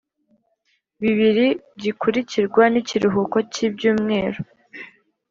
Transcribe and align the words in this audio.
Bibiri 1.01 1.47
gikurikirwa 1.81 2.63
n 2.73 2.75
ikiruhuko 2.81 3.37
cy 3.51 3.59
ibyumweru 3.67 4.39